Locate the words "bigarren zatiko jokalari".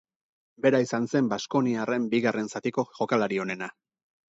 2.15-3.43